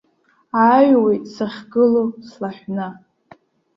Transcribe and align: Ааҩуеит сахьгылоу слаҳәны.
Ааҩуеит 0.63 1.23
сахьгылоу 1.33 2.07
слаҳәны. 2.29 2.87